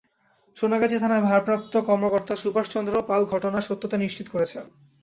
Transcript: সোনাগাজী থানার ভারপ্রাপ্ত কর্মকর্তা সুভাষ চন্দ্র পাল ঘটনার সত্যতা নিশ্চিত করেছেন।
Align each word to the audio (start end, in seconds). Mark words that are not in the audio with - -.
সোনাগাজী 0.57 0.97
থানার 0.99 1.21
ভারপ্রাপ্ত 1.23 1.73
কর্মকর্তা 1.87 2.33
সুভাষ 2.35 2.65
চন্দ্র 2.69 2.93
পাল 3.09 3.21
ঘটনার 3.25 3.67
সত্যতা 3.69 3.97
নিশ্চিত 3.97 4.27
করেছেন। 4.29 4.65